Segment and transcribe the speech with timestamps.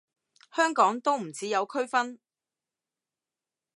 [0.55, 2.17] 香港都唔似有區分